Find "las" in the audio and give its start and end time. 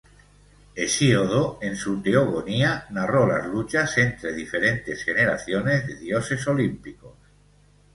3.27-3.45